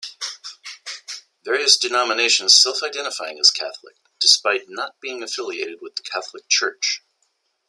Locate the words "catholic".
3.51-3.97, 6.01-6.47